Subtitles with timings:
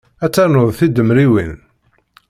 [0.23, 1.55] Ad ternuḍ tidemriwin.